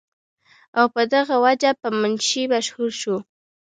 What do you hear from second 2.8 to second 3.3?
شو۔